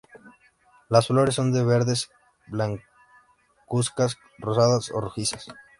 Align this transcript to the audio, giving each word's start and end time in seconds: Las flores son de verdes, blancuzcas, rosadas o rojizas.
Las 0.89 1.05
flores 1.09 1.35
son 1.35 1.51
de 1.53 1.63
verdes, 1.63 2.09
blancuzcas, 2.47 4.17
rosadas 4.39 4.89
o 4.89 4.99
rojizas. 4.99 5.45